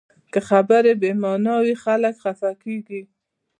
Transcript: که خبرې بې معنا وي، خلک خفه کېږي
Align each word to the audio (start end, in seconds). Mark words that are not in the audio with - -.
که 0.33 0.39
خبرې 0.49 0.93
بې 1.01 1.11
معنا 1.21 1.55
وي، 1.63 1.75
خلک 1.83 2.15
خفه 2.23 2.51
کېږي 2.63 3.01